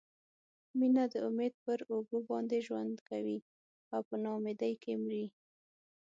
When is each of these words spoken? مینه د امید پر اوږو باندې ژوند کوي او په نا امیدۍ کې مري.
مینه 0.79 1.03
د 1.13 1.15
امید 1.27 1.53
پر 1.63 1.79
اوږو 1.91 2.19
باندې 2.29 2.57
ژوند 2.67 2.95
کوي 3.09 3.37
او 3.93 4.01
په 4.07 4.15
نا 4.23 4.29
امیدۍ 4.37 4.73
کې 4.83 4.93
مري. 5.03 5.25